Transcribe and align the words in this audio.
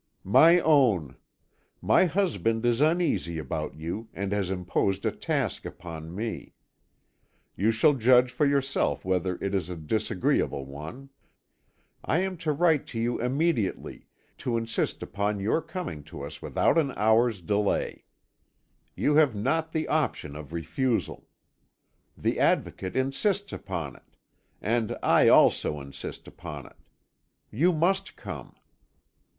II 0.25 0.31
"My 0.31 0.59
Own, 0.61 1.15
My 1.79 2.05
husband 2.05 2.65
is 2.65 2.81
uneasy 2.81 3.37
about 3.37 3.75
you, 3.75 4.07
and 4.15 4.31
has 4.31 4.49
imposed 4.49 5.05
a 5.05 5.11
task 5.11 5.63
upon 5.63 6.15
me. 6.15 6.55
You 7.55 7.69
shall 7.69 7.93
judge 7.93 8.31
for 8.31 8.47
yourself 8.47 9.05
whether 9.05 9.35
it 9.39 9.53
is 9.53 9.69
a 9.69 9.75
disagreeable 9.75 10.65
one. 10.65 11.11
I 12.03 12.21
am 12.21 12.35
to 12.37 12.51
write 12.51 12.87
to 12.87 12.99
you 12.99 13.21
immediately, 13.21 14.07
to 14.39 14.57
insist 14.57 15.03
upon 15.03 15.39
your 15.39 15.61
coming 15.61 16.01
to 16.05 16.23
us 16.23 16.41
without 16.41 16.79
an 16.79 16.93
hour's 16.97 17.39
delay. 17.39 18.03
You 18.95 19.13
have 19.17 19.35
not 19.35 19.71
the 19.71 19.87
option 19.87 20.35
of 20.35 20.51
refusal. 20.51 21.27
The 22.17 22.39
Advocate 22.39 22.95
insists 22.95 23.53
upon 23.53 23.97
it, 23.97 24.17
and 24.63 24.97
I 25.03 25.27
also 25.27 25.79
insist 25.79 26.27
upon 26.27 26.65
it. 26.65 26.77
You 27.51 27.71
must 27.71 28.15
come. 28.15 28.55